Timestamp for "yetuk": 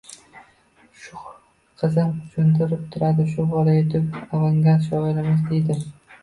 3.77-4.19